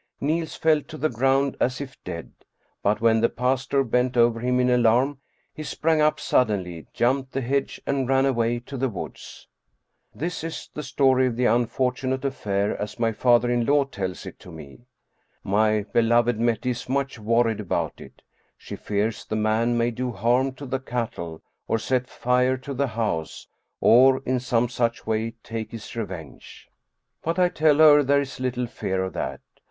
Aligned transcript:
Niels 0.19 0.55
fell 0.55 0.81
to 0.81 0.97
the 0.97 1.11
ground 1.11 1.55
as 1.59 1.79
if 1.79 2.03
dead. 2.03 2.31
But 2.81 3.01
when 3.01 3.21
the 3.21 3.29
pastor 3.29 3.83
bent 3.83 4.17
over 4.17 4.39
him 4.39 4.59
in 4.59 4.71
alarm, 4.71 5.19
he 5.53 5.61
sprang 5.61 6.01
up 6.01 6.19
suddenly, 6.19 6.87
jumped 6.91 7.33
the 7.33 7.41
hedge 7.41 7.79
and 7.85 8.09
ran 8.09 8.25
away 8.25 8.57
to 8.61 8.77
the 8.77 8.89
woods. 8.89 9.47
This 10.15 10.43
is 10.43 10.71
the 10.73 10.81
story 10.81 11.27
of 11.27 11.35
the 11.35 11.45
unfortunate 11.45 12.25
affair 12.25 12.75
as 12.81 12.97
my 12.97 13.11
father 13.11 13.51
in 13.51 13.63
law 13.67 13.83
tells 13.83 14.25
it 14.25 14.39
to 14.39 14.51
me. 14.51 14.87
My 15.43 15.83
beloved 15.83 16.39
Mette 16.39 16.65
is 16.65 16.89
much 16.89 17.19
worried 17.19 17.59
about 17.59 18.01
it. 18.01 18.23
She 18.57 18.75
fears 18.75 19.23
the 19.23 19.35
man 19.35 19.77
may 19.77 19.91
do 19.91 20.11
harm 20.11 20.53
to 20.53 20.65
the 20.65 20.79
cattle, 20.79 21.43
or 21.67 21.77
set 21.77 22.07
fire 22.09 22.57
to 22.57 22.73
the 22.73 22.87
house, 22.87 23.47
or 23.79 24.23
in 24.25 24.39
some 24.39 24.67
such 24.67 25.05
way 25.05 25.35
take 25.43 25.69
his 25.69 25.95
re 25.95 26.05
venge. 26.05 26.71
But 27.21 27.37
I 27.37 27.49
tell 27.49 27.75
her 27.77 28.01
there 28.01 28.21
is 28.21 28.39
little 28.39 28.65
fear 28.65 29.03
of 29.03 29.13
that. 29.13 29.41